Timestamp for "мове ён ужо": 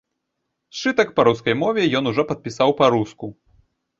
1.63-2.25